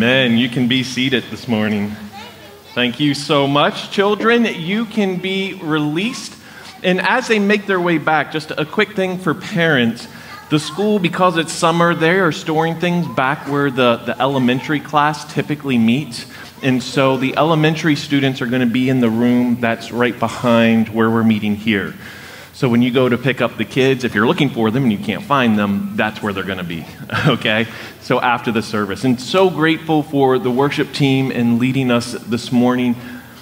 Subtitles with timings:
[0.00, 0.38] Amen.
[0.38, 1.90] You can be seated this morning.
[2.72, 3.90] Thank you so much.
[3.90, 6.34] Children, you can be released.
[6.82, 10.08] And as they make their way back, just a quick thing for parents
[10.48, 15.30] the school, because it's summer, they are storing things back where the, the elementary class
[15.34, 16.24] typically meets.
[16.62, 20.88] And so the elementary students are going to be in the room that's right behind
[20.88, 21.92] where we're meeting here.
[22.60, 24.92] So when you go to pick up the kids, if you're looking for them and
[24.92, 26.84] you can't find them, that's where they're going to be.
[27.26, 27.66] okay?
[28.02, 29.02] So after the service.
[29.04, 32.96] And so grateful for the worship team and leading us this morning.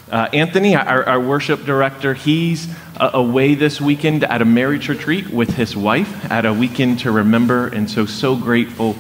[0.09, 5.31] Uh, Anthony, our, our, worship director, he's uh, away this weekend at a marriage retreat
[5.31, 7.67] with his wife at a weekend to remember.
[7.67, 8.95] And so, so grateful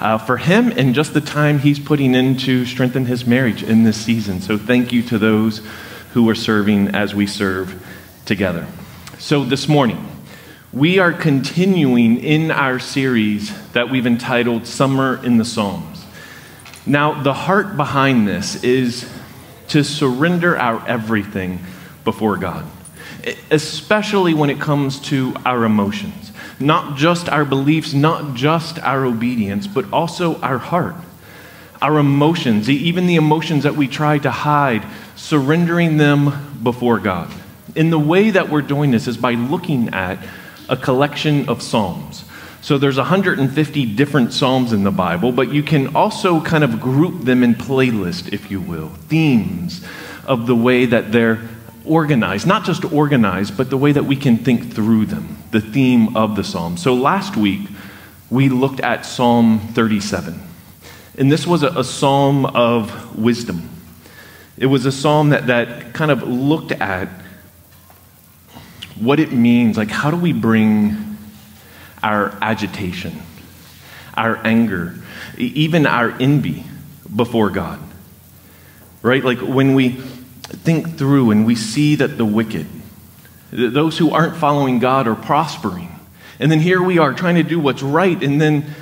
[0.00, 3.84] uh, for him and just the time he's putting in to strengthen his marriage in
[3.84, 4.42] this season.
[4.42, 5.62] So, thank you to those
[6.12, 7.82] who are serving as we serve
[8.26, 8.66] together.
[9.22, 10.04] So, this morning,
[10.72, 16.04] we are continuing in our series that we've entitled Summer in the Psalms.
[16.86, 19.08] Now, the heart behind this is
[19.68, 21.60] to surrender our everything
[22.02, 22.66] before God,
[23.52, 26.32] especially when it comes to our emotions.
[26.58, 30.96] Not just our beliefs, not just our obedience, but also our heart,
[31.80, 34.84] our emotions, even the emotions that we try to hide,
[35.14, 37.32] surrendering them before God.
[37.74, 40.18] In the way that we're doing this is by looking at
[40.68, 42.24] a collection of Psalms.
[42.60, 47.24] So there's 150 different Psalms in the Bible, but you can also kind of group
[47.24, 49.84] them in playlist, if you will, themes
[50.24, 51.40] of the way that they're
[51.84, 56.16] organized, not just organized, but the way that we can think through them, the theme
[56.16, 56.76] of the Psalm.
[56.76, 57.68] So last week,
[58.30, 60.40] we looked at Psalm 37.
[61.18, 63.68] And this was a, a psalm of wisdom.
[64.56, 67.08] It was a psalm that, that kind of looked at
[68.98, 71.16] what it means, like how do we bring
[72.02, 73.22] our agitation,
[74.14, 74.94] our anger,
[75.38, 76.64] even our envy
[77.14, 77.80] before God.
[79.02, 79.24] Right?
[79.24, 82.66] Like when we think through and we see that the wicked,
[83.50, 85.88] those who aren't following God, are prospering.
[86.38, 88.74] And then here we are trying to do what's right, and then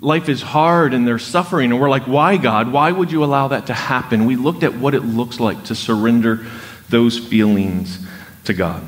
[0.00, 1.70] life is hard and they're suffering.
[1.70, 2.72] And we're like, why, God?
[2.72, 4.24] Why would you allow that to happen?
[4.24, 6.46] We looked at what it looks like to surrender
[6.88, 8.04] those feelings
[8.44, 8.82] to God.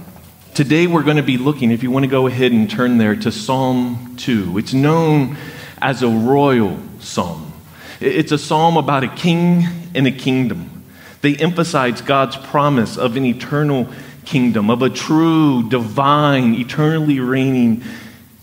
[0.54, 3.16] Today we're going to be looking, if you want to go ahead and turn there,
[3.16, 4.58] to Psalm 2.
[4.58, 5.38] It's known
[5.80, 7.54] as a royal psalm.
[8.00, 9.64] It's a psalm about a king
[9.94, 10.84] and a kingdom.
[11.22, 13.88] They emphasize God's promise of an eternal
[14.26, 17.82] kingdom, of a true, divine, eternally reigning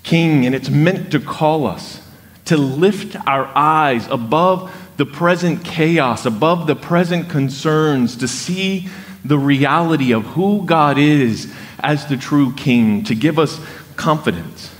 [0.01, 0.47] king.
[0.47, 2.01] And it's meant to call us
[2.45, 8.89] to lift our eyes above the present chaos, above the present concerns, to see
[9.23, 13.59] the reality of who God is as the true King, to give us
[13.95, 14.73] confidence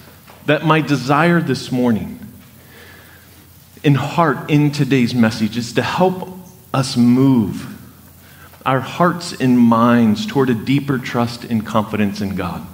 [0.45, 2.19] that my desire this morning
[3.83, 6.29] in heart in today's message is to help
[6.73, 7.75] us move
[8.65, 12.65] our hearts and minds toward a deeper trust and confidence in God.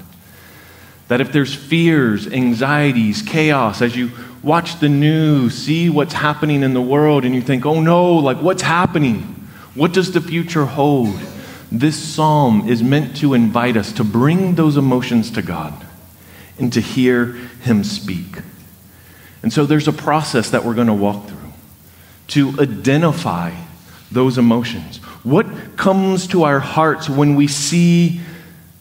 [1.07, 4.11] That if there's fears, anxieties, chaos, as you
[4.41, 8.37] watch the news, see what's happening in the world, and you think, oh no, like
[8.37, 9.21] what's happening?
[9.75, 11.19] What does the future hold?
[11.71, 15.85] This psalm is meant to invite us to bring those emotions to God
[16.57, 18.37] and to hear Him speak.
[19.43, 21.37] And so there's a process that we're going to walk through
[22.27, 23.53] to identify
[24.11, 24.97] those emotions.
[25.23, 28.21] What comes to our hearts when we see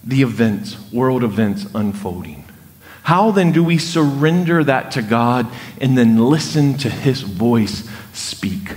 [0.02, 2.44] the events, world events unfolding?
[3.02, 5.46] How then do we surrender that to God
[5.80, 8.76] and then listen to His voice speak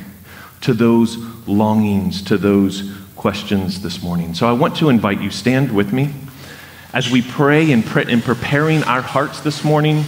[0.61, 4.33] to those longings, to those questions this morning.
[4.33, 6.13] So I want to invite you, stand with me
[6.93, 10.05] as we pray and pre- in preparing our hearts this morning,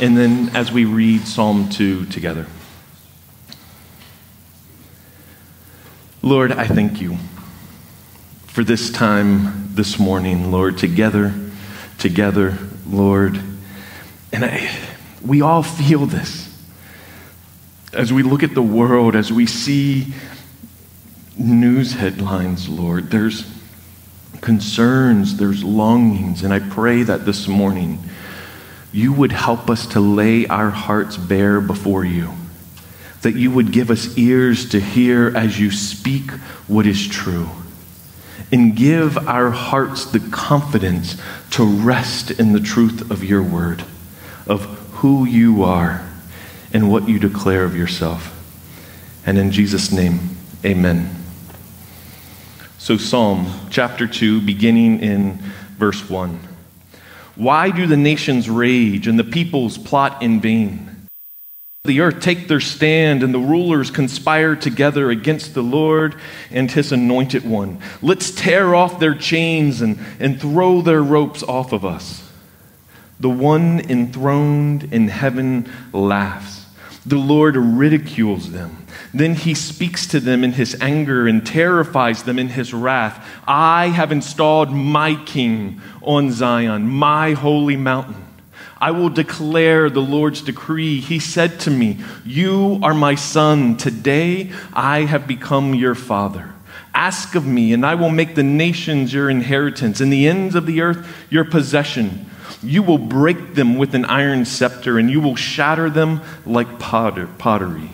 [0.00, 2.46] and then as we read Psalm 2 together.
[6.22, 7.18] Lord, I thank you
[8.46, 11.34] for this time this morning, Lord, together,
[11.98, 12.56] together,
[12.88, 13.40] Lord.
[14.32, 14.70] And I,
[15.24, 16.48] we all feel this
[17.92, 20.12] as we look at the world, as we see
[21.38, 23.10] news headlines, Lord.
[23.10, 23.50] There's
[24.40, 27.98] concerns, there's longings, and I pray that this morning
[28.92, 32.32] you would help us to lay our hearts bare before you.
[33.22, 36.30] That you would give us ears to hear as you speak
[36.66, 37.48] what is true.
[38.50, 41.20] And give our hearts the confidence
[41.50, 43.84] to rest in the truth of your word,
[44.46, 46.08] of who you are
[46.72, 48.34] and what you declare of yourself.
[49.26, 51.17] And in Jesus' name, amen.
[52.88, 55.38] So, Psalm chapter 2, beginning in
[55.76, 56.40] verse 1.
[57.36, 61.06] Why do the nations rage and the peoples plot in vain?
[61.84, 66.14] the earth take their stand and the rulers conspire together against the Lord
[66.50, 67.78] and his anointed one.
[68.00, 72.26] Let's tear off their chains and, and throw their ropes off of us.
[73.20, 76.57] The one enthroned in heaven laughs.
[77.06, 78.86] The Lord ridicules them.
[79.14, 83.26] Then he speaks to them in his anger and terrifies them in his wrath.
[83.46, 88.24] I have installed my king on Zion, my holy mountain.
[88.80, 91.00] I will declare the Lord's decree.
[91.00, 93.76] He said to me, You are my son.
[93.76, 96.54] Today I have become your father.
[96.94, 100.66] Ask of me, and I will make the nations your inheritance, and the ends of
[100.66, 102.26] the earth your possession.
[102.62, 107.28] You will break them with an iron scepter, and you will shatter them like potter,
[107.38, 107.90] pottery.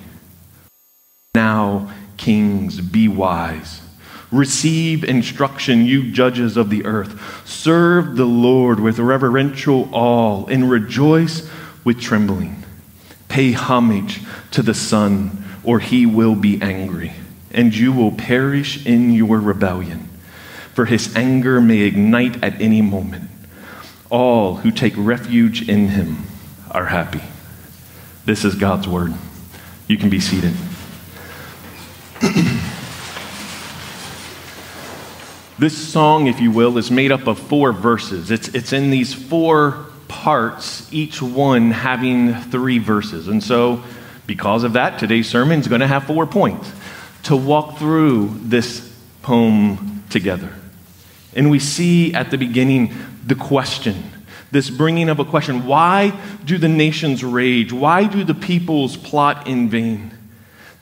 [1.35, 3.83] Now, kings, be wise.
[4.33, 7.47] Receive instruction, you judges of the earth.
[7.47, 11.49] Serve the Lord with reverential awe and rejoice
[11.85, 12.65] with trembling.
[13.29, 14.23] Pay homage
[14.53, 17.13] to the Son, or he will be angry,
[17.53, 20.09] and you will perish in your rebellion.
[20.73, 23.31] For his anger may ignite at any moment.
[24.15, 26.19] All who take refuge in him
[26.71, 27.21] are happy.
[28.25, 29.13] This is God's word.
[29.89, 30.55] You can be seated.
[35.57, 38.31] This song, if you will, is made up of four verses.
[38.33, 43.29] It's, it's in these four parts, each one having three verses.
[43.29, 43.83] And so,
[44.27, 46.71] because of that, today's sermon is going to have four points
[47.25, 50.53] to walk through this poem together.
[51.35, 52.93] And we see at the beginning
[53.27, 54.11] the question,
[54.51, 57.73] this bringing of a question why do the nations rage?
[57.73, 60.13] Why do the peoples plot in vain?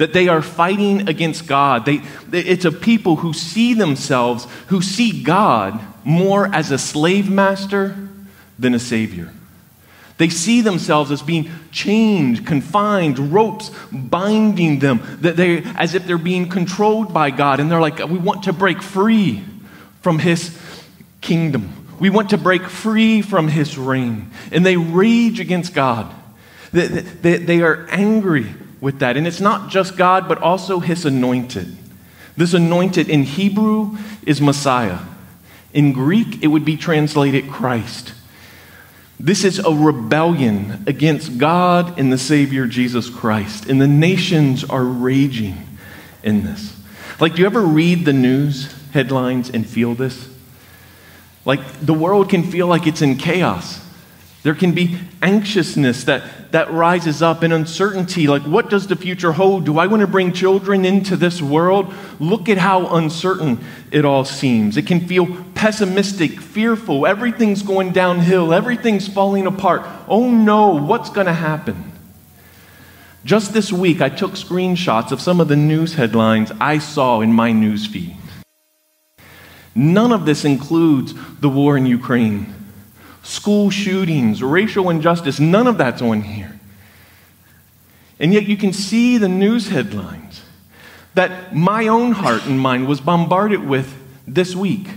[0.03, 1.85] that they are fighting against God.
[1.85, 2.03] They,
[2.33, 7.97] it's a people who see themselves, who see God more as a slave master
[8.59, 9.33] than a savior.
[10.19, 16.19] They see themselves as being chained, confined, ropes binding them, that they, as if they're
[16.19, 17.61] being controlled by God.
[17.61, 19.45] And they're like, we want to break free
[20.01, 20.59] from His
[21.21, 21.82] kingdom.
[22.03, 24.33] We want to break free from His reign.
[24.51, 26.13] And they rage against God.
[26.73, 29.17] They, they, they are angry with that.
[29.17, 31.77] And it's not just God, but also his anointed.
[32.37, 33.97] This anointed in Hebrew
[34.27, 34.99] is Messiah.
[35.73, 38.15] In Greek, it would be translated Christ.
[39.21, 43.67] This is a rebellion against God and the Savior Jesus Christ.
[43.67, 45.69] And the nations are raging
[46.25, 46.77] in this.
[47.21, 50.32] Like, do you ever read the news headlines and feel this?
[51.45, 53.81] Like, the world can feel like it's in chaos.
[54.43, 59.33] There can be anxiousness that, that rises up and uncertainty like, what does the future
[59.33, 59.65] hold?
[59.65, 61.95] Do I want to bring children into this world?
[62.19, 64.77] Look at how uncertain it all seems.
[64.77, 67.07] It can feel pessimistic, fearful.
[67.07, 69.87] Everything's going downhill, everything's falling apart.
[70.09, 71.93] Oh no, what's going to happen?
[73.25, 77.33] Just this week, I took screenshots of some of the news headlines I saw in
[77.33, 78.17] my news feed.
[79.75, 82.55] None of this includes the war in Ukraine
[83.23, 86.59] school shootings, racial injustice, none of that's on here.
[88.19, 90.43] And yet you can see the news headlines
[91.15, 93.95] that my own heart and mind was bombarded with
[94.27, 94.89] this week.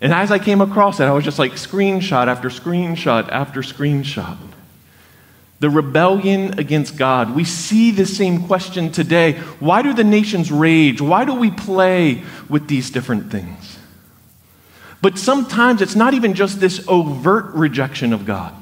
[0.00, 4.36] And as I came across it, I was just like screenshot after screenshot after screenshot.
[5.62, 7.36] The rebellion against God.
[7.36, 9.34] We see the same question today.
[9.60, 11.00] Why do the nations rage?
[11.00, 13.78] Why do we play with these different things?
[15.00, 18.52] But sometimes it's not even just this overt rejection of God.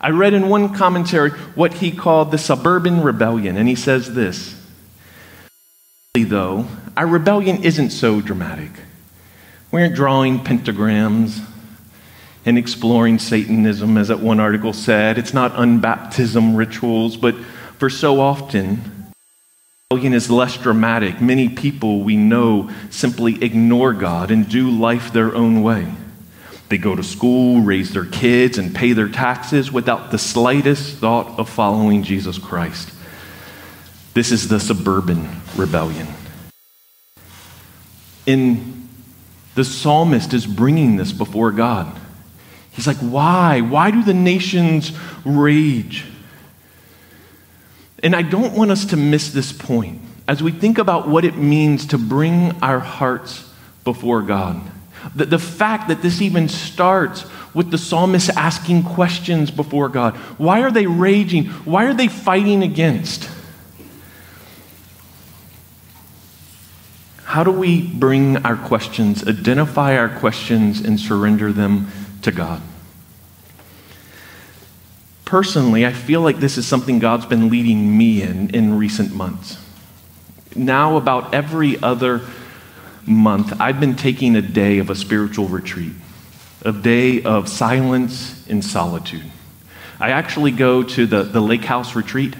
[0.00, 4.60] I read in one commentary what he called the suburban rebellion, and he says this
[6.14, 8.72] Though, our rebellion isn't so dramatic.
[9.70, 11.46] We aren't drawing pentagrams
[12.44, 15.18] and exploring Satanism, as that one article said.
[15.18, 17.34] It's not unbaptism rituals, but
[17.78, 19.12] for so often,
[19.90, 21.20] rebellion is less dramatic.
[21.20, 25.92] Many people we know simply ignore God and do life their own way.
[26.68, 31.38] They go to school, raise their kids, and pay their taxes without the slightest thought
[31.38, 32.90] of following Jesus Christ.
[34.14, 36.08] This is the suburban rebellion.
[38.26, 38.88] In
[39.54, 42.00] the psalmist is bringing this before God.
[42.74, 43.60] He's like, Why?
[43.60, 44.92] Why do the nations
[45.24, 46.04] rage?
[48.02, 51.36] And I don't want us to miss this point as we think about what it
[51.36, 53.50] means to bring our hearts
[53.84, 54.60] before God.
[55.14, 60.16] The, the fact that this even starts with the psalmist asking questions before God.
[60.38, 61.46] Why are they raging?
[61.46, 63.30] Why are they fighting against?
[67.24, 71.90] How do we bring our questions, identify our questions, and surrender them
[72.24, 72.60] to God?
[75.34, 79.58] personally, I feel like this is something God's been leading me in in recent months.
[80.54, 82.20] Now, about every other
[83.04, 85.90] month, I've been taking a day of a spiritual retreat,
[86.62, 89.24] a day of silence and solitude.
[89.98, 92.36] I actually go to the, the Lake House retreat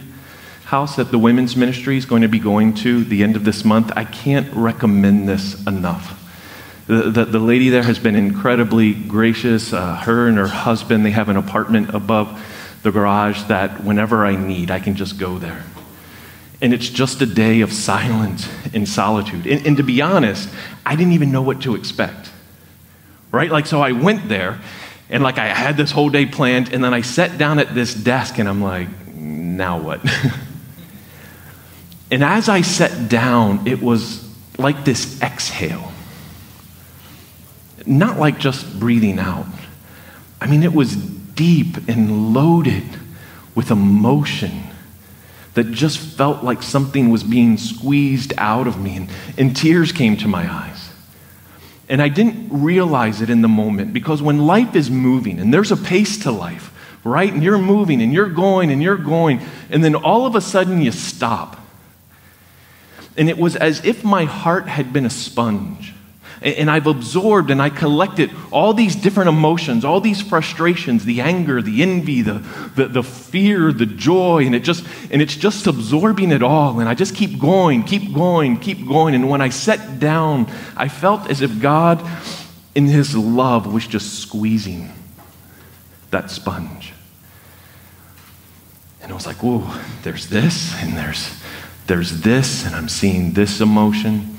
[0.66, 3.64] house that the women's ministry is going to be going to the end of this
[3.64, 3.90] month.
[3.96, 6.23] I can't recommend this enough.
[6.86, 9.72] The, the, the lady there has been incredibly gracious.
[9.72, 12.42] Uh, her and her husband, they have an apartment above
[12.82, 15.64] the garage that whenever I need, I can just go there.
[16.60, 19.46] And it's just a day of silence and solitude.
[19.46, 20.48] And, and to be honest,
[20.84, 22.30] I didn't even know what to expect.
[23.32, 23.50] Right?
[23.50, 24.60] Like, so I went there
[25.10, 27.94] and like I had this whole day planned, and then I sat down at this
[27.94, 30.00] desk and I'm like, now what?
[32.10, 34.24] and as I sat down, it was
[34.58, 35.92] like this exhale.
[37.86, 39.46] Not like just breathing out.
[40.40, 42.84] I mean, it was deep and loaded
[43.54, 44.64] with emotion
[45.54, 50.16] that just felt like something was being squeezed out of me, and, and tears came
[50.16, 50.90] to my eyes.
[51.88, 55.70] And I didn't realize it in the moment because when life is moving and there's
[55.70, 56.72] a pace to life,
[57.04, 57.32] right?
[57.32, 60.80] And you're moving and you're going and you're going, and then all of a sudden
[60.80, 61.60] you stop.
[63.16, 65.94] And it was as if my heart had been a sponge.
[66.44, 71.62] And I've absorbed and I collected all these different emotions, all these frustrations, the anger,
[71.62, 72.34] the envy, the,
[72.76, 76.80] the, the, fear, the joy, and it just and it's just absorbing it all.
[76.80, 79.14] And I just keep going, keep going, keep going.
[79.14, 82.06] And when I sat down, I felt as if God,
[82.74, 84.92] in his love, was just squeezing
[86.10, 86.92] that sponge.
[89.00, 89.66] And I was like, whoa,
[90.02, 91.42] there's this, and there's
[91.86, 94.33] there's this, and I'm seeing this emotion.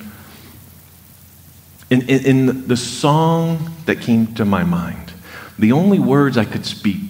[1.90, 5.14] In, in, in, the song that came to my mind,
[5.60, 7.02] the only words I could speak,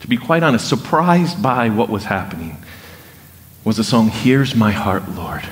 [0.00, 2.56] to be quite honest, surprised by what was happening,
[3.64, 5.42] was the song, Here's My Heart, Lord.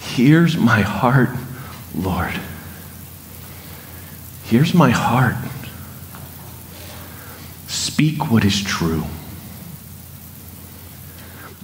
[0.00, 1.30] Here's my heart,
[1.94, 2.34] Lord.
[4.44, 5.36] Here's my heart.
[7.68, 9.04] Speak what is true.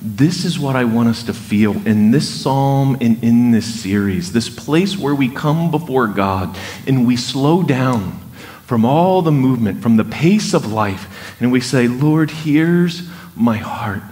[0.06, 4.32] This is what I want us to feel in this psalm and in this series,
[4.32, 8.20] this place where we come before God and we slow down
[8.66, 13.56] from all the movement, from the pace of life, and we say, Lord, here's my
[13.56, 14.02] heart.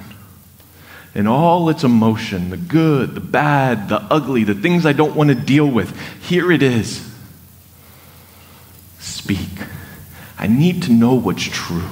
[1.15, 5.29] And all its emotion, the good, the bad, the ugly, the things I don't want
[5.29, 7.07] to deal with, here it is.
[8.99, 9.51] Speak.
[10.39, 11.91] I need to know what's true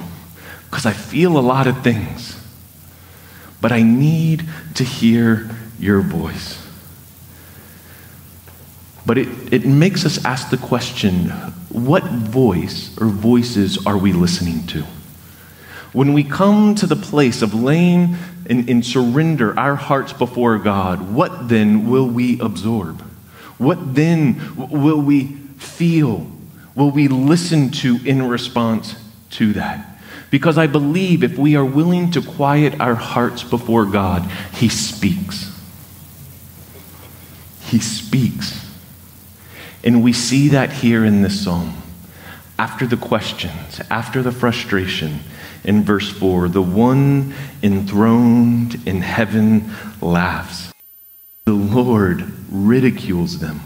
[0.71, 2.30] because I feel a lot of things
[3.61, 5.49] but I need to hear
[5.79, 6.57] your voice.
[9.05, 11.29] But it, it makes us ask the question
[11.69, 14.83] what voice or voices are we listening to?
[15.93, 18.15] When we come to the place of laying
[18.49, 23.01] and surrender our hearts before God, what then will we absorb?
[23.57, 25.27] What then will we
[25.57, 26.27] feel?
[26.75, 28.95] Will we listen to in response
[29.31, 29.90] to that?
[30.31, 34.23] Because I believe if we are willing to quiet our hearts before God,
[34.53, 35.55] He speaks.
[37.65, 38.67] He speaks.
[39.83, 41.73] And we see that here in this psalm.
[42.57, 45.19] After the questions, after the frustration,
[45.63, 49.71] in verse 4, the one enthroned in heaven
[50.01, 50.71] laughs.
[51.45, 53.61] The Lord ridicules them.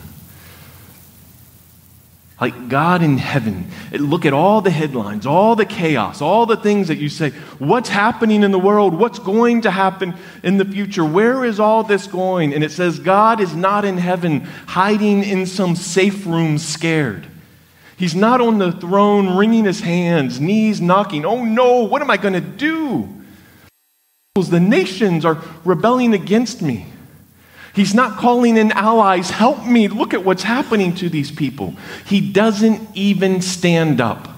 [2.40, 6.90] Like God in heaven, look at all the headlines, all the chaos, all the things
[6.90, 8.94] that you say, what's happening in the world?
[8.94, 11.06] What's going to happen in the future?
[11.06, 12.54] Where is all this going?
[12.54, 17.26] And it says, God is not in heaven hiding in some safe room scared.
[17.96, 21.24] He's not on the throne wringing his hands, knees knocking.
[21.24, 23.08] Oh no, what am I going to do?
[24.36, 26.88] The nations are rebelling against me.
[27.76, 31.76] He's not calling in allies, help me, look at what's happening to these people.
[32.06, 34.30] He doesn't even stand up.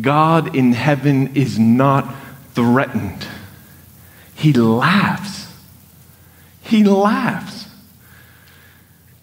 [0.00, 2.14] God in heaven is not
[2.52, 3.26] threatened.
[4.34, 5.50] He laughs.
[6.62, 7.66] He laughs.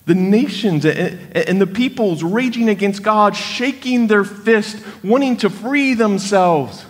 [0.05, 6.83] The nations and the peoples raging against God, shaking their fist, wanting to free themselves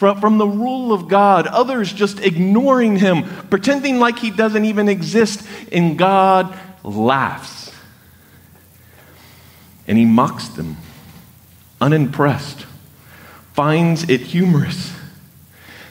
[0.00, 4.88] from, from the rule of God, others just ignoring him, pretending like he doesn't even
[4.88, 7.70] exist, and God laughs.
[9.86, 10.78] And he mocks them,
[11.82, 12.64] unimpressed,
[13.52, 14.94] finds it humorous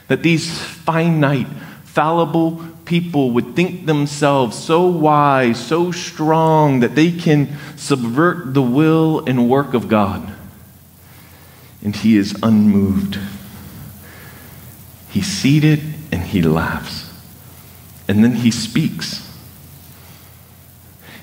[0.08, 1.46] that these finite,
[1.84, 9.24] fallible people would think themselves so wise, so strong that they can subvert the will
[9.28, 10.34] and work of God.
[11.84, 13.20] and he is unmoved.
[15.10, 17.12] He's seated and he laughs.
[18.08, 19.28] And then he speaks.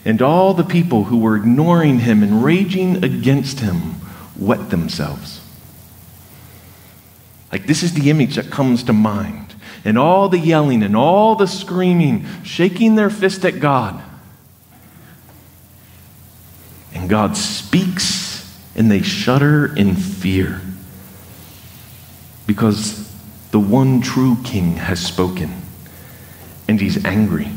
[0.05, 3.97] And all the people who were ignoring him and raging against him
[4.37, 5.41] wet themselves.
[7.51, 9.55] Like, this is the image that comes to mind.
[9.85, 14.03] And all the yelling and all the screaming, shaking their fist at God.
[16.93, 20.61] And God speaks, and they shudder in fear.
[22.47, 23.06] Because
[23.57, 25.51] the one true king has spoken,
[26.69, 27.49] and he's angry.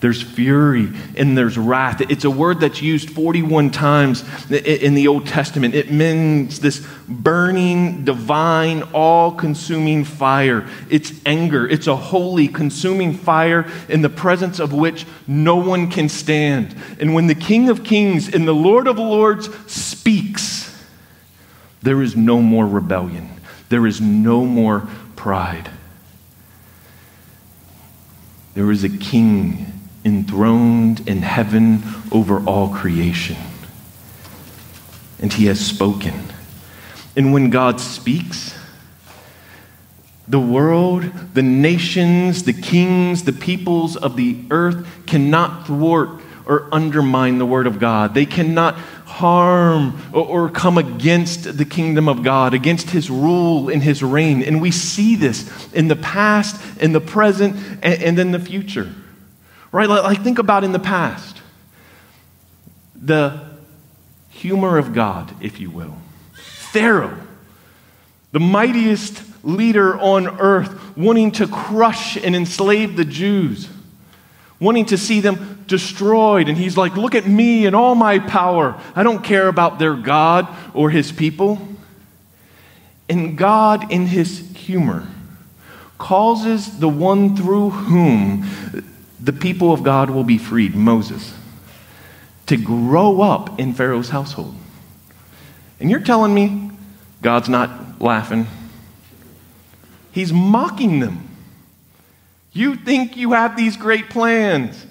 [0.00, 2.02] There's fury and there's wrath.
[2.02, 5.74] It's a word that's used 41 times in the Old Testament.
[5.74, 10.68] It means this burning, divine, all consuming fire.
[10.90, 11.66] It's anger.
[11.66, 16.76] It's a holy, consuming fire in the presence of which no one can stand.
[17.00, 20.78] And when the King of Kings and the Lord of Lords speaks,
[21.80, 23.39] there is no more rebellion,
[23.70, 24.86] there is no more
[25.16, 25.70] pride.
[28.54, 29.72] There is a king
[30.04, 33.36] enthroned in heaven over all creation.
[35.20, 36.14] And he has spoken.
[37.16, 38.54] And when God speaks,
[40.26, 47.38] the world, the nations, the kings, the peoples of the earth cannot thwart or undermine
[47.38, 48.14] the word of God.
[48.14, 48.76] They cannot
[49.10, 54.42] harm or, come against the kingdom of God, against his rule and his reign.
[54.42, 58.92] And we see this in the past, in the present, and, and in the future.
[59.72, 59.88] Right?
[59.88, 61.38] Like, think about in the past
[62.94, 63.40] the
[64.30, 65.96] humor of God, if you will.
[66.32, 67.18] Pharaoh,
[68.32, 73.68] the mightiest leader on earth, wanting to crush and enslave the Jews,
[74.60, 76.48] wanting to see them destroyed.
[76.48, 78.80] And he's like, Look at me and all my power.
[78.94, 81.66] I don't care about their God or his people.
[83.08, 85.08] And God, in his humor,
[85.98, 88.46] causes the one through whom
[89.18, 91.34] the people of God will be freed, Moses,
[92.46, 94.54] to grow up in Pharaoh's household.
[95.80, 96.70] And you're telling me
[97.22, 98.46] God's not laughing?
[100.12, 101.28] He's mocking them.
[102.52, 104.86] You think you have these great plans.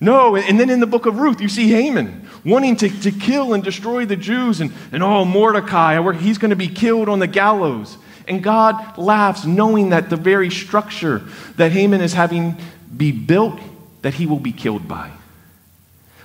[0.00, 3.54] No, and then in the book of Ruth, you see Haman wanting to, to kill
[3.54, 7.20] and destroy the Jews, and, and oh, Mordecai, where he's going to be killed on
[7.20, 7.96] the gallows.
[8.26, 11.22] And God laughs, knowing that the very structure
[11.56, 12.56] that Haman is having
[12.96, 13.60] be built
[14.02, 15.10] that he will be killed by.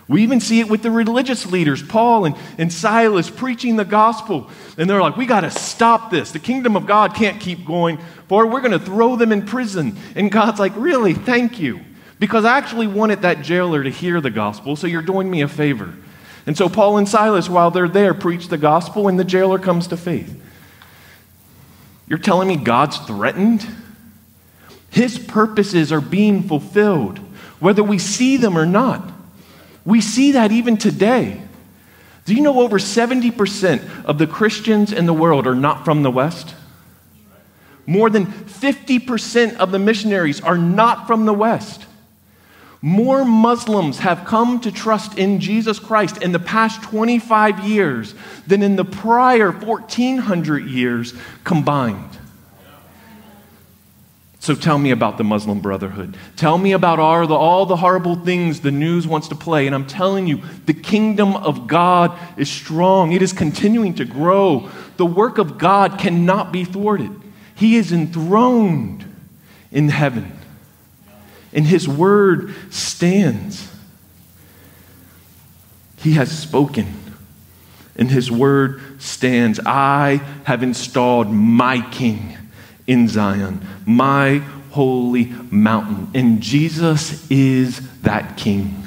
[0.07, 4.49] We even see it with the religious leaders, Paul and, and Silas, preaching the gospel.
[4.77, 6.31] And they're like, we got to stop this.
[6.31, 7.97] The kingdom of God can't keep going
[8.29, 8.53] forward.
[8.53, 9.97] We're going to throw them in prison.
[10.15, 11.13] And God's like, really?
[11.13, 11.81] Thank you.
[12.19, 15.47] Because I actually wanted that jailer to hear the gospel, so you're doing me a
[15.47, 15.93] favor.
[16.45, 19.87] And so Paul and Silas, while they're there, preach the gospel, and the jailer comes
[19.87, 20.41] to faith.
[22.07, 23.67] You're telling me God's threatened?
[24.89, 27.19] His purposes are being fulfilled,
[27.59, 29.16] whether we see them or not.
[29.87, 31.41] We see that even today.
[32.25, 36.11] Do you know over 70% of the Christians in the world are not from the
[36.11, 36.53] West?
[37.85, 41.85] More than 50% of the missionaries are not from the West.
[42.81, 48.13] More Muslims have come to trust in Jesus Christ in the past 25 years
[48.45, 51.13] than in the prior 1400 years
[51.45, 52.16] combined.
[54.47, 56.15] So tell me about the Muslim Brotherhood.
[56.37, 59.67] Tell me about all the, all the horrible things the news wants to play.
[59.67, 64.69] And I'm telling you, the kingdom of God is strong, it is continuing to grow.
[64.95, 67.11] The work of God cannot be thwarted.
[67.55, 69.03] He is enthroned
[69.69, 70.31] in heaven,
[71.51, 73.69] and His word stands.
[75.97, 76.87] He has spoken,
[77.97, 79.59] and His word stands.
[79.65, 82.37] I have installed my king
[82.87, 84.37] in Zion, my
[84.71, 86.09] holy mountain.
[86.15, 88.83] And Jesus is that king,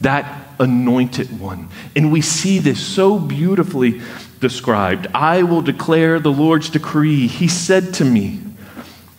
[0.00, 1.68] that anointed one.
[1.96, 4.00] And we see this so beautifully
[4.40, 5.08] described.
[5.14, 7.26] I will declare the Lord's decree.
[7.26, 8.40] He said to me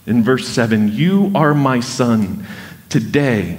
[0.06, 2.46] in verse 7 You are my son.
[2.90, 3.58] Today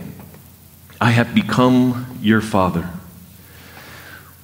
[1.01, 2.89] I have become your father.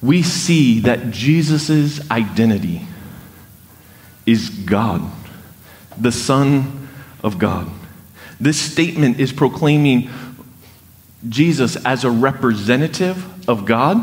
[0.02, 2.86] We see that Jesus' identity
[4.26, 5.10] is God
[5.98, 6.88] the Son
[7.22, 7.70] of God.
[8.40, 10.10] This statement is proclaiming
[11.28, 14.02] Jesus as a representative of God,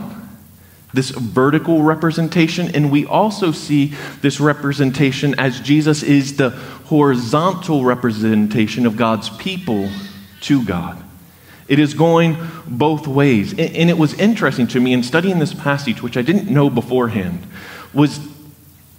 [0.94, 8.86] this vertical representation, and we also see this representation as Jesus is the horizontal representation
[8.86, 9.90] of God's people
[10.42, 11.04] to God.
[11.68, 13.52] It is going both ways.
[13.52, 17.46] And it was interesting to me in studying this passage, which I didn't know beforehand,
[17.94, 18.20] was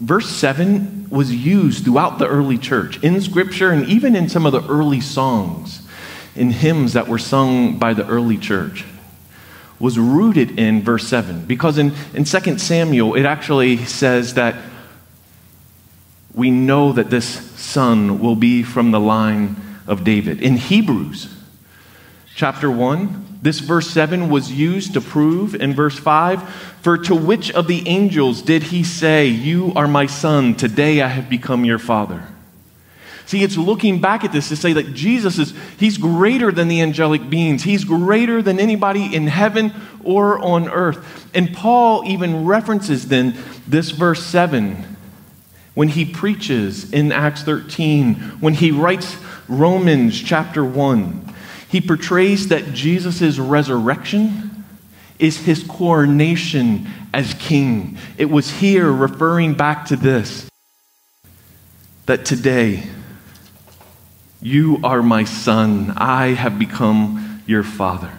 [0.00, 4.52] verse 7 was used throughout the early church in scripture and even in some of
[4.52, 5.82] the early songs
[6.36, 8.84] in hymns that were sung by the early church
[9.80, 14.54] was rooted in verse 7 because in, in 2 samuel it actually says that
[16.32, 17.26] we know that this
[17.60, 19.56] son will be from the line
[19.88, 20.40] of david.
[20.40, 21.34] In hebrews
[22.36, 26.48] chapter 1 this verse 7 was used to prove in verse 5
[26.82, 31.08] For to which of the angels did he say, You are my son, today I
[31.08, 32.24] have become your father?
[33.26, 36.80] See, it's looking back at this to say that Jesus is, he's greater than the
[36.80, 37.62] angelic beings.
[37.62, 39.72] He's greater than anybody in heaven
[40.02, 41.28] or on earth.
[41.34, 44.96] And Paul even references then this verse 7
[45.74, 51.34] when he preaches in Acts 13, when he writes Romans chapter 1.
[51.68, 54.64] He portrays that Jesus' resurrection
[55.18, 57.98] is his coronation as king.
[58.16, 60.48] It was here referring back to this
[62.06, 62.84] that today
[64.40, 68.12] you are my son, I have become your father.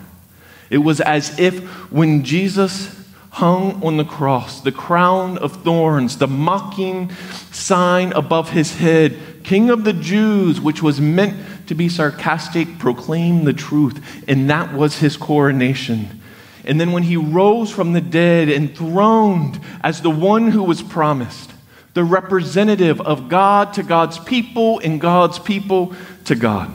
[0.70, 2.96] It was as if when Jesus
[3.32, 7.12] hung on the cross, the crown of thorns, the mocking
[7.52, 13.46] sign above his head, King of the Jews, which was meant to be sarcastic, proclaim
[13.46, 14.24] the truth.
[14.28, 16.20] And that was his coronation.
[16.66, 21.54] And then when he rose from the dead, enthroned as the one who was promised,
[21.94, 25.94] the representative of God to God's people and God's people
[26.26, 26.74] to God.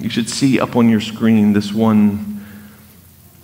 [0.00, 2.44] You should see up on your screen this one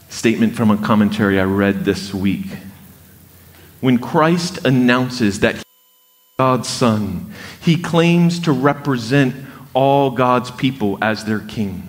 [0.09, 2.46] statement from a commentary I read this week.
[3.81, 5.66] When Christ announces that
[6.38, 7.33] God's Son.
[7.62, 9.35] He claims to represent
[9.72, 11.83] all God's people as their king.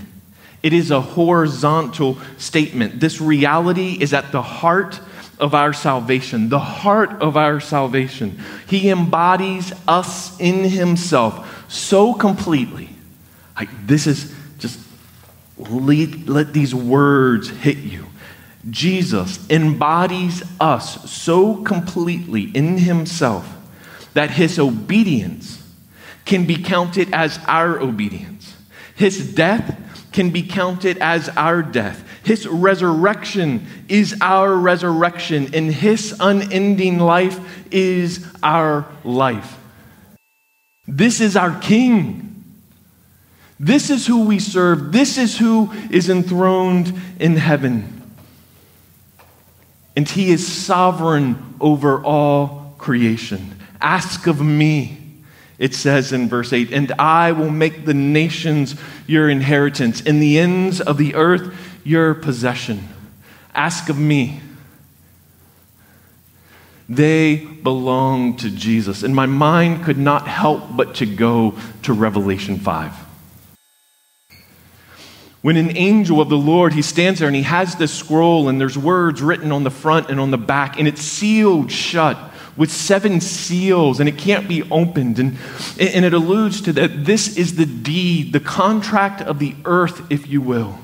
[0.64, 3.02] It is a horizontal statement.
[3.02, 5.02] This reality is at the heart
[5.38, 8.40] of our salvation, the heart of our salvation.
[8.70, 12.88] He embodies us in Himself so completely.
[13.58, 14.80] Like, this is just
[15.58, 18.06] let, let these words hit you.
[18.70, 23.57] Jesus embodies us so completely in Himself
[24.18, 25.64] that his obedience
[26.26, 28.56] can be counted as our obedience.
[28.96, 29.80] His death
[30.12, 32.04] can be counted as our death.
[32.24, 37.40] His resurrection is our resurrection, and his unending life
[37.72, 39.56] is our life.
[40.88, 42.44] This is our King.
[43.60, 44.92] This is who we serve.
[44.92, 48.02] This is who is enthroned in heaven.
[49.96, 53.54] And he is sovereign over all creation.
[53.82, 54.98] Ask of me,
[55.60, 60.40] it says in verse 8, and I will make the nations your inheritance, and the
[60.40, 62.88] ends of the earth your possession.
[63.56, 64.42] Ask of me.
[66.90, 69.04] They belong to Jesus.
[69.04, 72.94] And my mind could not help but to go to Revelation 5.
[75.42, 78.60] When an angel of the Lord, he stands there and he has this scroll, and
[78.60, 82.18] there's words written on the front and on the back, and it's sealed shut
[82.58, 85.20] with seven seals and it can't be opened.
[85.20, 85.38] And,
[85.80, 90.28] and it alludes to that this is the deed, the contract of the earth, if
[90.28, 90.80] you will.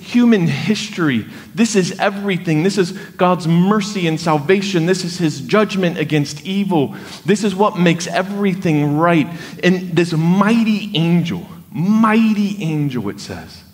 [0.00, 1.26] Human history.
[1.54, 2.62] This is everything.
[2.62, 4.86] This is God's mercy and salvation.
[4.86, 6.94] This is His judgment against evil.
[7.24, 9.26] This is what makes everything right.
[9.64, 13.64] And this mighty angel, mighty angel, it says,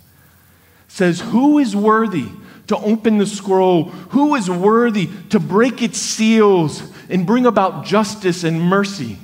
[0.87, 2.29] says, Who is worthy?
[2.68, 3.85] To open the scroll?
[4.11, 9.18] Who is worthy to break its seals and bring about justice and mercy?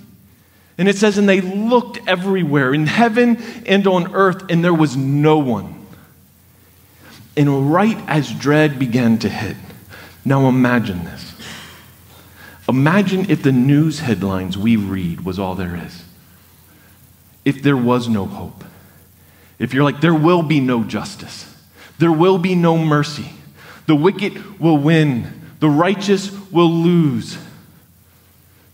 [0.76, 4.96] And it says, and they looked everywhere, in heaven and on earth, and there was
[4.96, 5.86] no one.
[7.36, 9.56] And right as dread began to hit,
[10.24, 11.32] now imagine this.
[12.68, 16.04] Imagine if the news headlines we read was all there is.
[17.44, 18.64] If there was no hope.
[19.58, 21.53] If you're like, there will be no justice.
[21.98, 23.30] There will be no mercy.
[23.86, 25.42] The wicked will win.
[25.60, 27.38] The righteous will lose.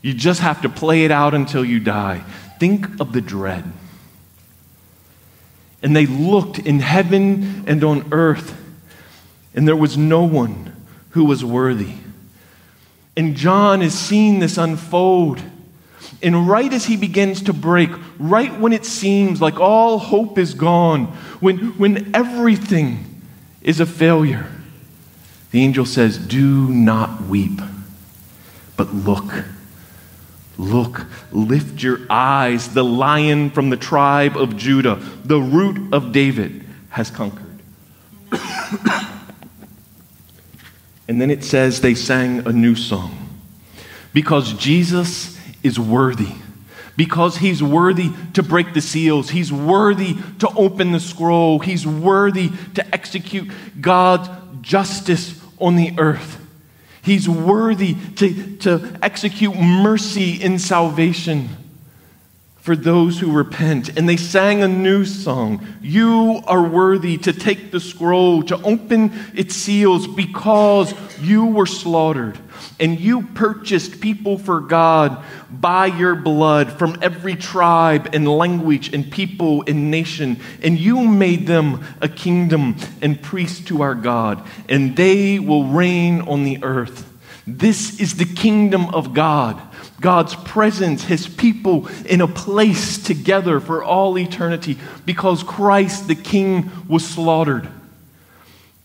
[0.02, 2.24] You just have to play it out until you die.
[2.58, 3.64] Think of the dread.
[5.82, 8.56] And they looked in heaven and on earth,
[9.54, 10.74] and there was no one
[11.10, 11.94] who was worthy.
[13.16, 15.42] And John is seeing this unfold.
[16.22, 20.54] And right as he begins to break, right when it seems like all hope is
[20.54, 21.06] gone,
[21.40, 23.09] when, when everything
[23.62, 24.46] is a failure.
[25.50, 27.60] The angel says, Do not weep,
[28.76, 29.44] but look.
[30.58, 32.74] Look, lift your eyes.
[32.74, 37.46] The lion from the tribe of Judah, the root of David, has conquered.
[41.10, 43.40] And then it says they sang a new song
[44.12, 46.34] because Jesus is worthy.
[47.00, 49.30] Because he's worthy to break the seals.
[49.30, 51.58] He's worthy to open the scroll.
[51.58, 54.28] He's worthy to execute God's
[54.60, 56.46] justice on the earth.
[57.00, 61.48] He's worthy to, to execute mercy in salvation
[62.58, 63.96] for those who repent.
[63.96, 69.10] And they sang a new song You are worthy to take the scroll, to open
[69.34, 72.38] its seals, because you were slaughtered.
[72.80, 79.10] And you purchased people for God by your blood from every tribe and language and
[79.12, 80.40] people and nation.
[80.62, 84.44] And you made them a kingdom and priests to our God.
[84.68, 87.06] And they will reign on the earth.
[87.46, 89.60] This is the kingdom of God
[90.00, 96.70] God's presence, his people in a place together for all eternity because Christ the King
[96.88, 97.68] was slaughtered.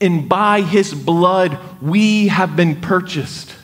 [0.01, 3.54] And by his blood, we have been purchased.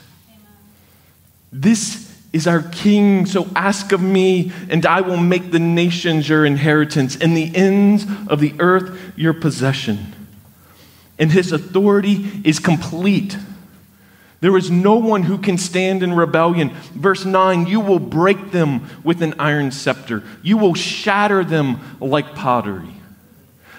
[1.52, 6.46] This is our King, so ask of me, and I will make the nations your
[6.46, 10.14] inheritance and the ends of the earth your possession.
[11.18, 13.36] And his authority is complete.
[14.40, 16.70] There is no one who can stand in rebellion.
[16.94, 22.34] Verse 9, you will break them with an iron scepter, you will shatter them like
[22.34, 22.94] pottery.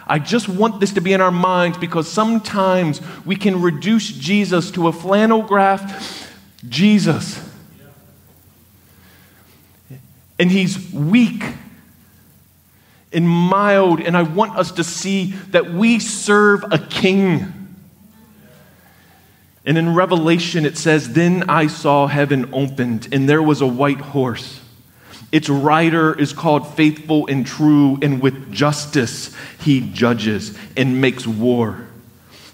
[0.05, 4.69] I just want this to be in our minds because sometimes we can reduce Jesus
[4.71, 6.29] to a flannel graph
[6.67, 7.52] Jesus.
[10.43, 11.41] And he's weak
[13.13, 17.77] and mild, and I want us to see that we serve a king.
[19.65, 24.01] And in Revelation, it says, Then I saw heaven opened, and there was a white
[24.01, 24.60] horse.
[25.32, 31.88] Its rider is called faithful and true, and with justice he judges and makes war.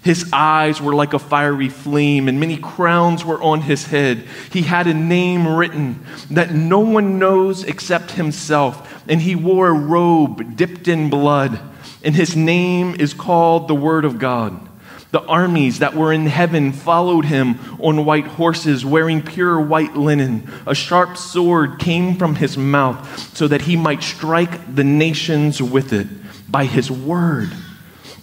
[0.02, 4.24] His eyes were like a fiery flame, and many crowns were on his head.
[4.50, 9.72] He had a name written that no one knows except himself, and he wore a
[9.74, 11.60] robe dipped in blood,
[12.02, 14.68] and his name is called the Word of God.
[15.10, 20.48] The armies that were in heaven followed him on white horses, wearing pure white linen.
[20.66, 25.92] A sharp sword came from his mouth, so that he might strike the nations with
[25.92, 26.06] it
[26.50, 27.50] by his word.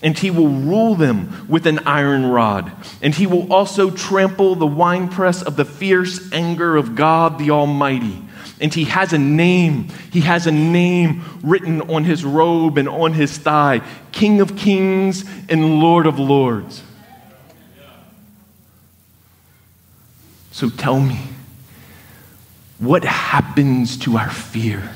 [0.02, 2.72] And he will rule them with an iron rod.
[3.02, 8.24] And he will also trample the winepress of the fierce anger of God the Almighty.
[8.60, 9.90] And he has a name.
[10.12, 13.82] He has a name written on his robe and on his thigh
[14.12, 16.84] King of Kings and Lord of Lords.
[20.52, 21.20] So tell me,
[22.80, 24.92] what happens to our fear?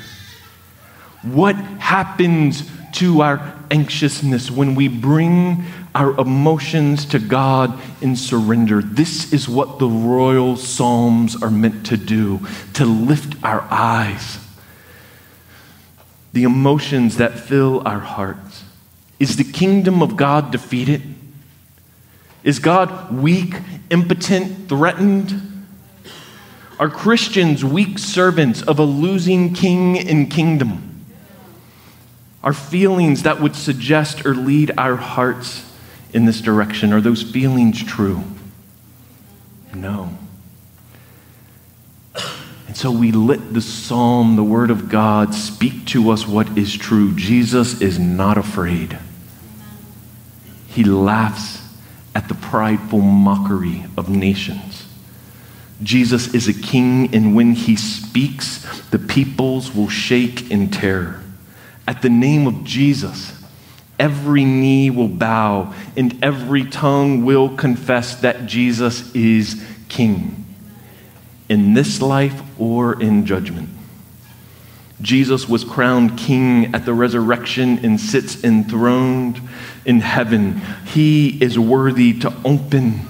[1.22, 8.82] What happens to our anxiousness when we bring our emotions to God in surrender.
[8.82, 12.40] This is what the royal psalms are meant to do
[12.74, 14.40] to lift our eyes.
[16.34, 18.64] The emotions that fill our hearts.
[19.20, 21.02] Is the kingdom of God defeated?
[22.44, 23.54] Is God weak,
[23.90, 25.66] impotent, threatened?
[26.80, 30.91] Are Christians weak servants of a losing king and kingdom?
[32.44, 35.72] Are feelings that would suggest or lead our hearts
[36.14, 36.92] in this direction?
[36.92, 38.24] Are those feelings true?
[39.76, 40.12] No.
[42.68, 46.74] And so we let the psalm, the word of God, speak to us what is
[46.74, 47.14] true.
[47.16, 48.98] Jesus is not afraid.
[50.68, 51.62] He laughs
[52.16, 54.88] at the prideful mockery of nations.
[55.84, 61.22] Jesus is a king, and when he speaks, the peoples will shake in terror.
[61.88, 63.34] At the name of Jesus,
[64.00, 70.42] every knee will bow and every tongue will confess that Jesus is King
[71.50, 73.68] in this life or in judgment.
[75.02, 79.42] Jesus was crowned king at the resurrection and sits enthroned
[79.84, 80.62] in heaven.
[80.86, 83.02] He is worthy to open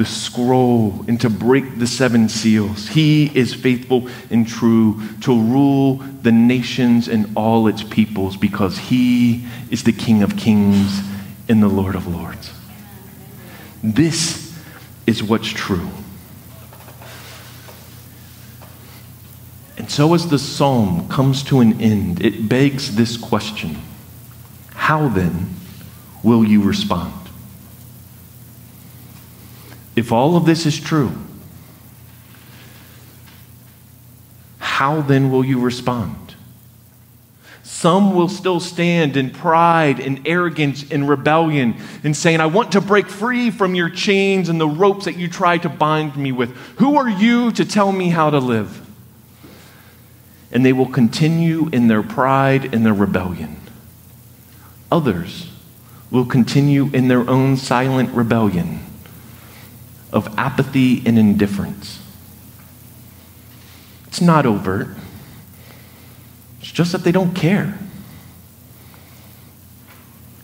[0.00, 2.88] the scroll and to break the seven seals.
[2.88, 9.44] He is faithful and true to rule the nations and all its peoples because he
[9.70, 11.02] is the King of kings
[11.50, 12.50] and the Lord of lords.
[13.84, 14.58] This
[15.06, 15.90] is what's true.
[19.76, 23.76] And so, as the psalm comes to an end, it begs this question
[24.70, 25.50] How then
[26.22, 27.19] will you respond?
[29.96, 31.12] If all of this is true,
[34.58, 36.16] how then will you respond?
[37.62, 42.80] Some will still stand in pride and arrogance and rebellion and saying, I want to
[42.80, 46.54] break free from your chains and the ropes that you try to bind me with.
[46.76, 48.86] Who are you to tell me how to live?
[50.52, 53.56] And they will continue in their pride and their rebellion.
[54.92, 55.50] Others
[56.10, 58.80] will continue in their own silent rebellion
[60.12, 62.02] of apathy and indifference.
[64.06, 64.88] It's not overt.
[66.60, 67.78] It's just that they don't care.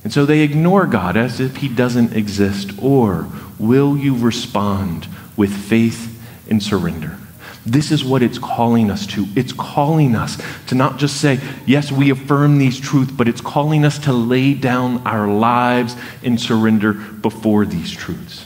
[0.04, 2.70] And so they ignore God as if He doesn't exist.
[2.80, 3.26] Or
[3.58, 7.18] will you respond with faith and surrender?
[7.66, 9.26] This is what it's calling us to.
[9.34, 13.84] It's calling us to not just say, yes, we affirm these truths, but it's calling
[13.84, 18.45] us to lay down our lives and surrender before these truths.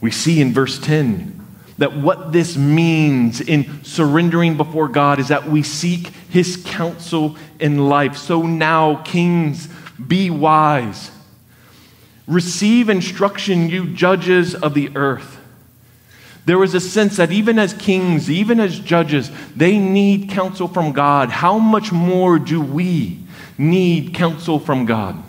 [0.00, 1.36] We see in verse 10
[1.78, 7.88] that what this means in surrendering before God is that we seek his counsel in
[7.88, 8.16] life.
[8.16, 9.68] So now, kings,
[10.04, 11.10] be wise.
[12.26, 15.38] Receive instruction, you judges of the earth.
[16.46, 20.92] There was a sense that even as kings, even as judges, they need counsel from
[20.92, 21.28] God.
[21.28, 23.18] How much more do we
[23.58, 25.22] need counsel from God?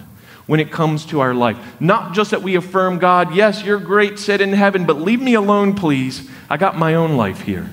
[0.48, 1.58] When it comes to our life.
[1.80, 5.36] Not just that we affirm God, yes, you're great, sit in heaven, but leave me
[5.36, 6.28] alone, please.
[6.50, 7.70] I got my own life here.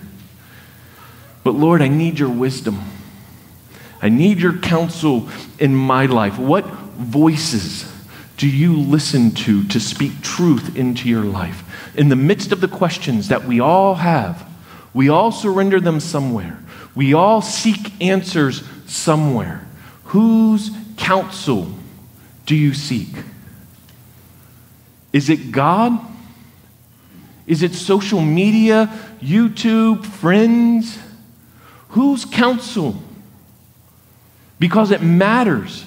[1.44, 2.82] But Lord, I need your wisdom.
[4.02, 6.38] I need your counsel in my life.
[6.38, 7.90] What voices
[8.36, 11.62] do you listen to to speak truth into your life?
[11.96, 14.48] In the midst of the questions that we all have,
[14.92, 16.58] we all surrender them somewhere.
[16.94, 19.66] We all seek answers somewhere.
[20.06, 21.68] Whose counsel
[22.46, 23.08] do you seek?
[25.12, 25.98] Is it God?
[27.46, 30.98] Is it social media, YouTube, friends?
[31.90, 32.96] Whose counsel?
[34.58, 35.84] Because it matters.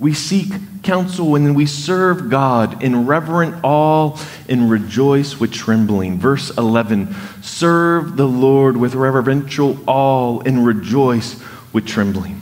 [0.00, 4.16] We seek counsel and we serve God in reverent awe
[4.48, 6.18] and rejoice with trembling.
[6.18, 12.40] Verse 11 Serve the Lord with reverential awe and rejoice with trembling.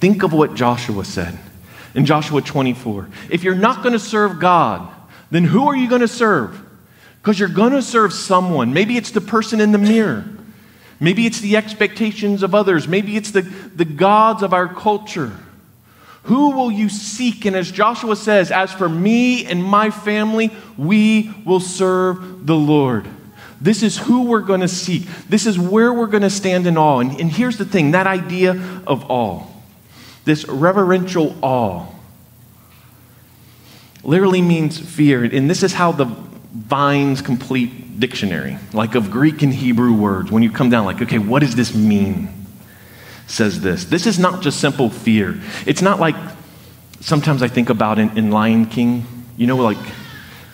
[0.00, 1.38] Think of what Joshua said
[1.94, 3.08] in Joshua 24.
[3.30, 4.88] If you're not going to serve God,
[5.30, 6.60] then who are you going to serve?
[7.20, 8.72] Because you're going to serve someone.
[8.72, 10.24] Maybe it's the person in the mirror.
[11.00, 12.86] Maybe it's the expectations of others.
[12.86, 15.32] Maybe it's the, the gods of our culture.
[16.24, 17.44] Who will you seek?
[17.44, 23.06] And as Joshua says, as for me and my family, we will serve the Lord.
[23.60, 25.06] This is who we're going to seek.
[25.28, 27.00] This is where we're going to stand in awe.
[27.00, 28.52] And, and here's the thing that idea
[28.86, 29.46] of awe
[30.26, 31.86] this reverential awe
[34.02, 35.24] literally means fear.
[35.24, 40.42] And this is how the Vine's complete dictionary, like of Greek and Hebrew words, when
[40.42, 42.28] you come down, like, okay, what does this mean?
[43.26, 43.84] Says this.
[43.84, 45.38] This is not just simple fear.
[45.64, 46.16] It's not like
[47.00, 49.04] sometimes I think about in, in Lion King,
[49.36, 49.78] you know, like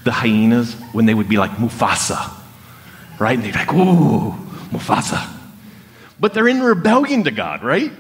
[0.05, 2.33] the hyenas, when they would be like Mufasa,
[3.19, 3.35] right?
[3.35, 4.35] And they'd be like, ooh,
[4.71, 5.31] Mufasa.
[6.21, 7.93] But they're in rebellion to God, right?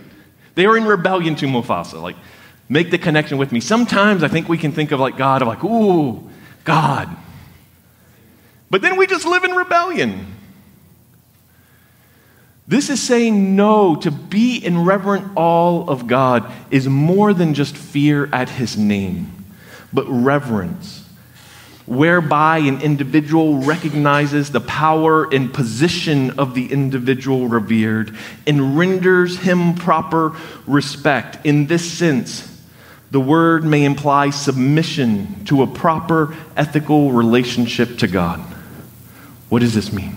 [0.55, 2.01] They are in rebellion to Mufasa.
[2.01, 2.17] Like,
[2.69, 3.61] make the connection with me.
[3.61, 6.29] Sometimes I think we can think of like God, of like, ooh,
[6.65, 7.09] God.
[8.71, 10.27] But then we just live in rebellion.
[12.67, 17.77] This is saying no to be in reverent awe of God is more than just
[17.77, 19.45] fear at his name,
[19.93, 21.02] but reverence
[21.87, 28.17] whereby an individual recognizes the power and position of the individual revered
[28.47, 31.45] and renders him proper respect.
[31.45, 32.49] In this sense,
[33.11, 38.41] the word may imply submission to a proper ethical relationship to God.
[39.49, 40.17] What does this mean?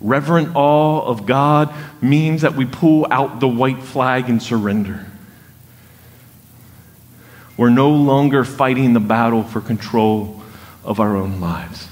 [0.00, 5.06] Reverent awe of God means that we pull out the white flag and surrender.
[7.56, 10.42] We're no longer fighting the battle for control
[10.84, 11.88] of our own lives.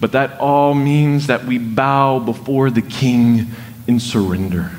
[0.00, 3.48] But that all means that we bow before the King
[3.86, 4.72] in surrender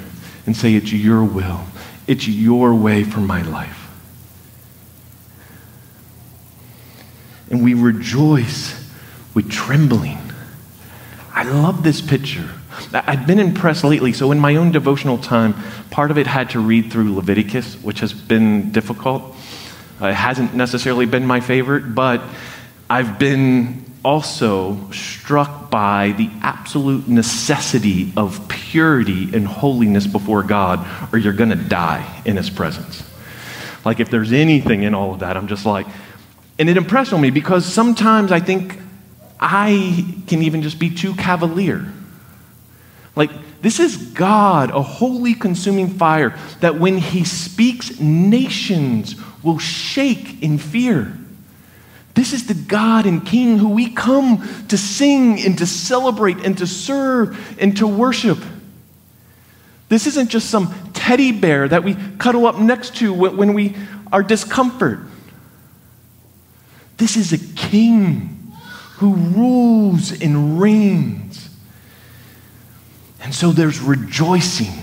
[0.46, 1.62] and say, It's your will,
[2.06, 3.90] it's your way for my life.
[7.50, 8.92] And we rejoice
[9.34, 10.20] with trembling.
[11.34, 12.50] I love this picture.
[12.94, 14.14] I've been impressed lately.
[14.14, 15.56] So, in my own devotional time,
[15.90, 19.36] part of it had to read through Leviticus, which has been difficult.
[20.02, 22.22] Uh, it hasn't necessarily been my favorite, but
[22.90, 31.20] I've been also struck by the absolute necessity of purity and holiness before God, or
[31.20, 33.04] you're going to die in His presence.
[33.84, 35.88] Like, if there's anything in all of that, I'm just like,
[36.60, 38.78] and it impressed on me because sometimes I think
[39.40, 41.92] I can even just be too cavalier
[43.18, 50.42] Like, this is God, a holy consuming fire, that when he speaks, nations will shake
[50.44, 51.18] in fear.
[52.14, 56.58] This is the God and King who we come to sing and to celebrate and
[56.60, 58.40] to serve and to worship.
[59.90, 63.76] This isn't just some teddy bear that we cuddle up next to when we
[64.12, 65.00] are discomfort.
[66.98, 68.54] This is a king
[68.96, 71.27] who rules and reigns.
[73.22, 74.74] And so there's rejoicing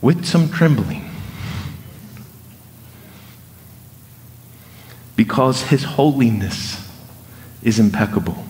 [0.00, 1.10] with some trembling
[5.16, 6.88] because his holiness
[7.62, 8.44] is impeccable.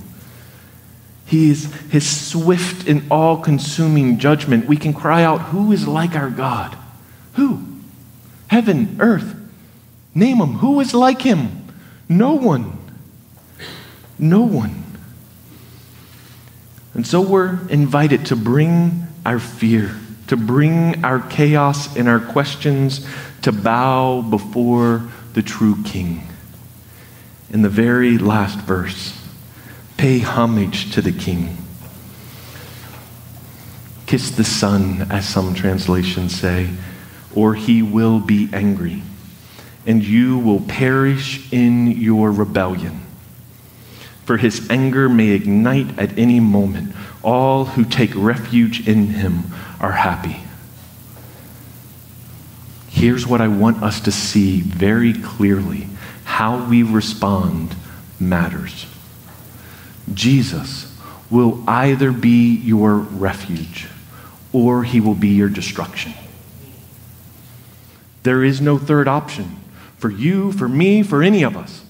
[1.24, 4.66] He is his swift and all consuming judgment.
[4.66, 6.76] We can cry out, Who is like our God?
[7.34, 7.62] Who?
[8.48, 9.34] Heaven, earth.
[10.14, 10.54] Name him.
[10.54, 11.66] Who is like him?
[12.08, 12.76] No one.
[14.18, 14.84] No one.
[16.98, 19.94] And so we're invited to bring our fear,
[20.26, 23.06] to bring our chaos and our questions,
[23.42, 26.26] to bow before the true King.
[27.50, 29.16] In the very last verse,
[29.96, 31.56] Pay homage to the king.
[34.06, 36.68] Kiss the son, as some translations say,
[37.32, 39.04] or he will be angry,
[39.86, 43.07] and you will perish in your rebellion.
[44.28, 46.94] For his anger may ignite at any moment.
[47.22, 49.44] All who take refuge in him
[49.80, 50.42] are happy.
[52.88, 55.88] Here's what I want us to see very clearly
[56.24, 57.74] how we respond
[58.20, 58.84] matters.
[60.12, 60.94] Jesus
[61.30, 63.88] will either be your refuge
[64.52, 66.12] or he will be your destruction.
[68.24, 69.56] There is no third option
[69.96, 71.82] for you, for me, for any of us.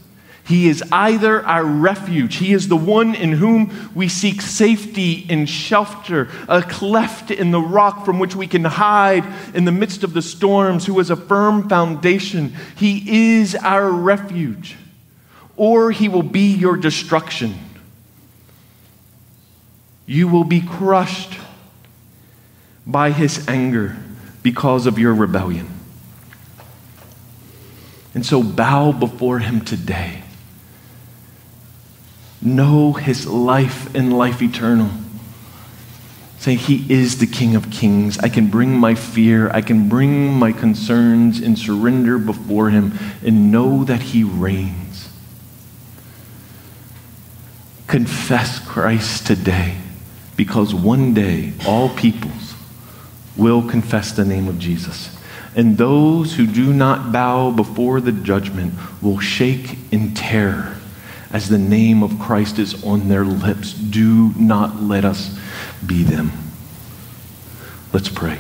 [0.49, 5.49] He is either our refuge, He is the one in whom we seek safety and
[5.49, 9.25] shelter, a cleft in the rock from which we can hide
[9.55, 12.55] in the midst of the storms, who is a firm foundation.
[12.77, 14.77] He is our refuge,
[15.57, 17.55] or He will be your destruction
[20.09, 21.39] you will be crushed
[22.87, 23.95] by his anger
[24.43, 25.69] because of your rebellion.
[28.15, 30.23] And so bow before him today.
[32.41, 34.91] Know his life and life eternal.
[36.39, 38.17] Say, He is the King of Kings.
[38.19, 43.51] I can bring my fear, I can bring my concerns and surrender before Him and
[43.51, 45.09] know that He reigns.
[47.89, 49.77] Confess Christ today
[50.37, 52.55] because one day all peoples
[53.37, 55.17] will confess the name of Jesus.
[55.57, 60.78] And those who do not bow before the judgment will shake in terror
[61.33, 63.73] as the name of Christ is on their lips.
[63.73, 65.39] Do not let us
[65.85, 66.33] be them.
[67.93, 68.39] Let's pray.